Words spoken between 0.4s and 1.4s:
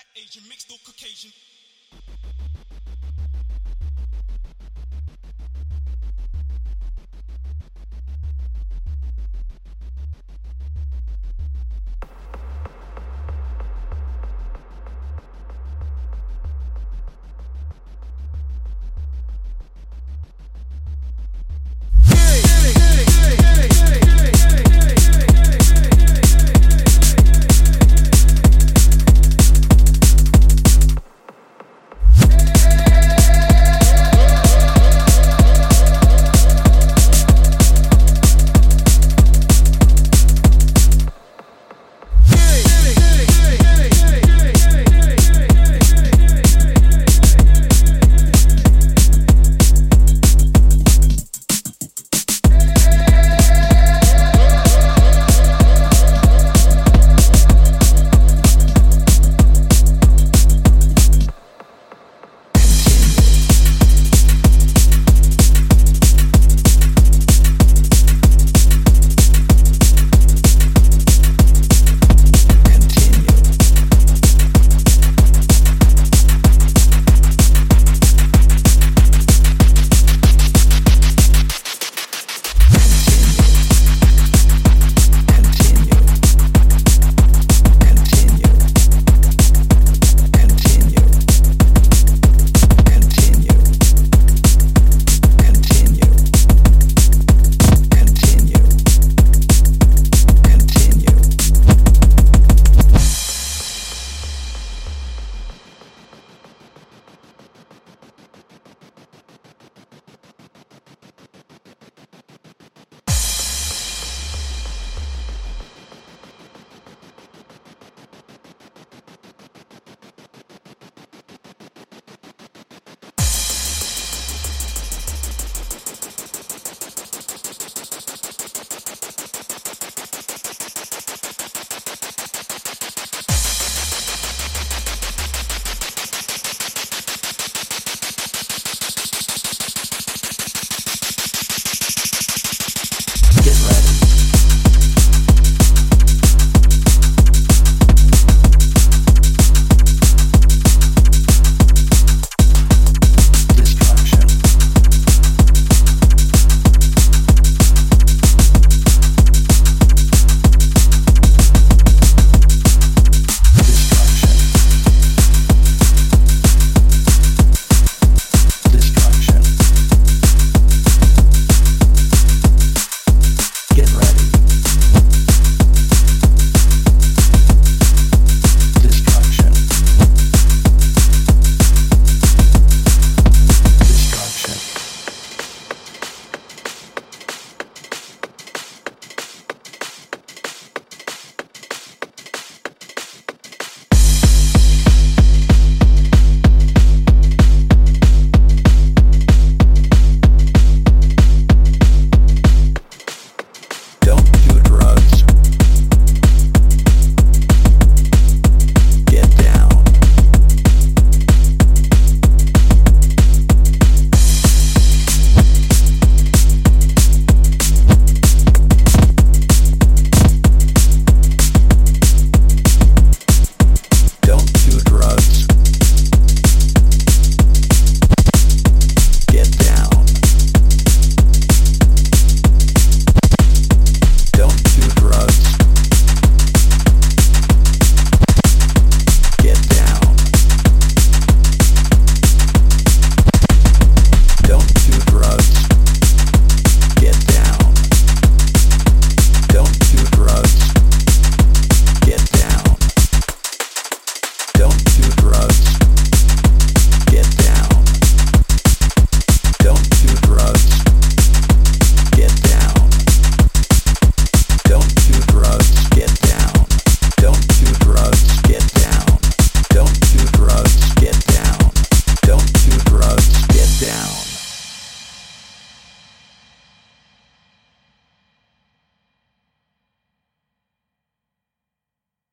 mixed or Caucasian.